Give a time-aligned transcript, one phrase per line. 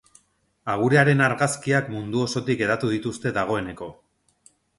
[0.75, 3.93] Agurearen argazkiak mundu osotik hedatu dituzte dagoeneko.